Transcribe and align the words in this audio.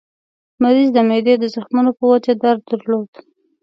مریض 0.63 0.89
د 0.93 0.97
معدې 1.09 1.35
د 1.39 1.43
زخمونو 1.53 1.91
په 1.97 2.03
وجه 2.11 2.33
درد 2.43 2.61
درلود. 2.71 3.11